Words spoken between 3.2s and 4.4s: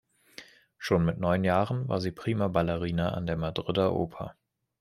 der Madrider Oper.